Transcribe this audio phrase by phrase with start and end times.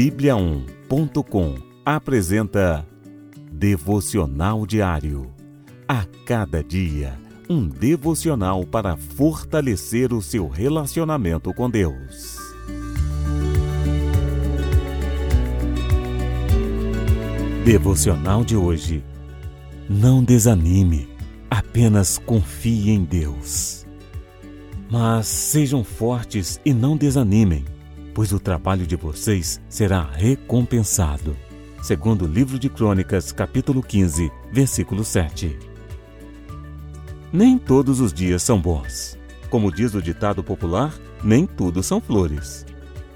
[0.00, 2.88] Bíblia1.com apresenta
[3.52, 5.30] Devocional Diário.
[5.86, 12.38] A cada dia, um devocional para fortalecer o seu relacionamento com Deus.
[17.62, 19.04] Devocional de hoje.
[19.86, 21.10] Não desanime,
[21.50, 23.84] apenas confie em Deus.
[24.90, 27.66] Mas sejam fortes e não desanimem
[28.14, 31.36] pois o trabalho de vocês será recompensado.
[31.82, 35.58] Segundo o livro de Crônicas, capítulo 15, versículo 7.
[37.32, 39.18] Nem todos os dias são bons.
[39.48, 42.66] Como diz o ditado popular, nem tudo são flores.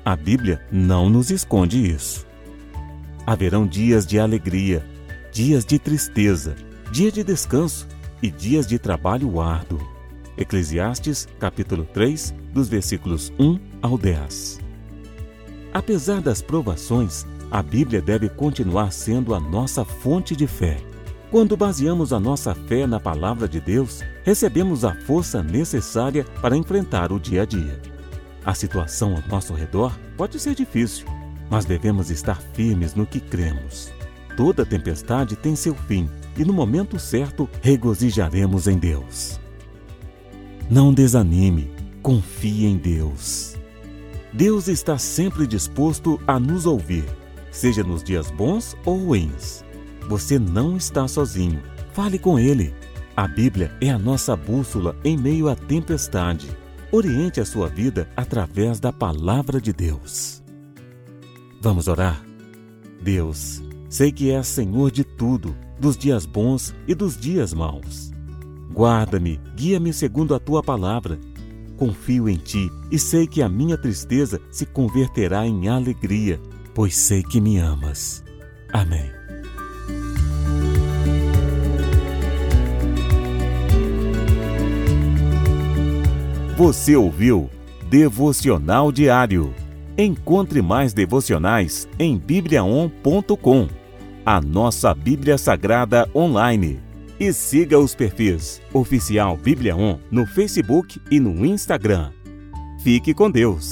[0.04, 2.26] A Bíblia não nos esconde isso.
[3.26, 4.84] Haverão dias de alegria,
[5.32, 6.56] dias de tristeza,
[6.90, 7.86] dia de descanso
[8.22, 9.80] e dias de trabalho árduo.
[10.36, 14.63] Eclesiastes, capítulo 3, dos versículos 1 ao 10.
[15.74, 20.78] Apesar das provações, a Bíblia deve continuar sendo a nossa fonte de fé.
[21.32, 27.10] Quando baseamos a nossa fé na palavra de Deus, recebemos a força necessária para enfrentar
[27.10, 27.82] o dia a dia.
[28.44, 31.06] A situação ao nosso redor pode ser difícil,
[31.50, 33.92] mas devemos estar firmes no que cremos.
[34.36, 39.40] Toda tempestade tem seu fim e no momento certo regozijaremos em Deus.
[40.70, 41.68] Não desanime,
[42.00, 43.53] confie em Deus.
[44.34, 47.04] Deus está sempre disposto a nos ouvir,
[47.52, 49.64] seja nos dias bons ou ruins.
[50.08, 51.62] Você não está sozinho.
[51.92, 52.74] Fale com Ele.
[53.16, 56.48] A Bíblia é a nossa bússola em meio à tempestade.
[56.90, 60.42] Oriente a sua vida através da palavra de Deus.
[61.62, 62.20] Vamos orar?
[63.00, 68.10] Deus, sei que és Senhor de tudo, dos dias bons e dos dias maus.
[68.72, 71.20] Guarda-me, guia-me segundo a tua palavra
[71.76, 76.40] Confio em ti e sei que a minha tristeza se converterá em alegria,
[76.74, 78.22] pois sei que me amas.
[78.72, 79.10] Amém.
[86.56, 87.50] Você ouviu
[87.90, 89.52] Devocional Diário.
[89.98, 93.68] Encontre mais devocionais em bibliaon.com,
[94.26, 96.80] a nossa Bíblia Sagrada online
[97.18, 102.10] e siga os perfis Oficial Bíblia On no Facebook e no Instagram.
[102.82, 103.70] Fique com Deus!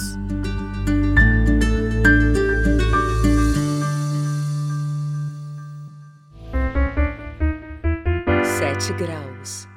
[8.59, 9.72] Sete graus.